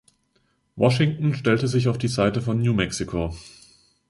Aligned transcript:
Washington 0.77 1.35
stellte 1.35 1.67
sich 1.67 1.87
auf 1.87 1.99
die 1.99 2.07
Seite 2.07 2.41
von 2.41 2.59
New 2.59 2.73
Mexico. 2.73 3.35